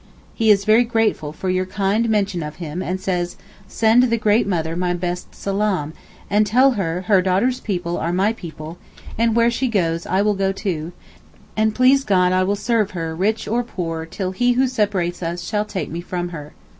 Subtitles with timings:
[0.33, 4.47] He is very grateful for your kind mention of him and says, 'Send the Great
[4.47, 5.93] Mother my best Salaam,
[6.27, 8.79] and tell her her daughter's people are my people,
[9.15, 10.91] and where she goes I will go too,
[11.55, 15.43] and please God I will serve her rich or poor till "He who separates us"
[15.43, 16.53] shall take me from her.